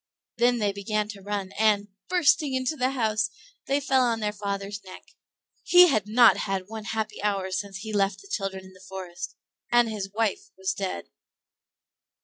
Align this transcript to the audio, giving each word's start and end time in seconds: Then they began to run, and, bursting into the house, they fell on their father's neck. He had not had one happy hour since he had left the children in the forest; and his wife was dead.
Then 0.37 0.57
they 0.57 0.71
began 0.71 1.07
to 1.09 1.21
run, 1.21 1.51
and, 1.59 1.89
bursting 2.09 2.55
into 2.55 2.75
the 2.75 2.89
house, 2.89 3.29
they 3.67 3.79
fell 3.79 4.01
on 4.01 4.19
their 4.19 4.33
father's 4.33 4.83
neck. 4.83 5.03
He 5.61 5.89
had 5.89 6.07
not 6.07 6.37
had 6.37 6.63
one 6.65 6.85
happy 6.85 7.21
hour 7.21 7.51
since 7.51 7.77
he 7.77 7.89
had 7.89 7.97
left 7.97 8.19
the 8.23 8.27
children 8.27 8.65
in 8.65 8.73
the 8.73 8.81
forest; 8.89 9.35
and 9.71 9.87
his 9.87 10.11
wife 10.11 10.49
was 10.57 10.73
dead. 10.73 11.11